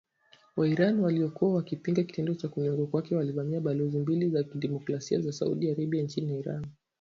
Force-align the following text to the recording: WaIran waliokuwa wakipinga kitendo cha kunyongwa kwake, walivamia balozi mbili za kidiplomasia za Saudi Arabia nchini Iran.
WaIran 0.57 0.99
waliokuwa 0.99 1.53
wakipinga 1.55 2.03
kitendo 2.03 2.33
cha 2.33 2.47
kunyongwa 2.49 2.87
kwake, 2.87 3.15
walivamia 3.15 3.61
balozi 3.61 3.99
mbili 3.99 4.29
za 4.29 4.43
kidiplomasia 4.43 5.21
za 5.21 5.31
Saudi 5.31 5.71
Arabia 5.71 6.03
nchini 6.03 6.39
Iran. 6.39 6.67